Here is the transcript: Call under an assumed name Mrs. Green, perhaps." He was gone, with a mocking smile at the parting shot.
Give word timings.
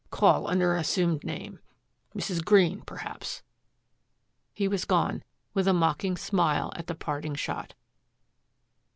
Call 0.09 0.47
under 0.47 0.73
an 0.73 0.79
assumed 0.79 1.23
name 1.23 1.59
Mrs. 2.17 2.43
Green, 2.43 2.81
perhaps." 2.81 3.43
He 4.51 4.67
was 4.67 4.83
gone, 4.83 5.21
with 5.53 5.67
a 5.67 5.73
mocking 5.73 6.17
smile 6.17 6.73
at 6.75 6.87
the 6.87 6.95
parting 6.95 7.35
shot. 7.35 7.75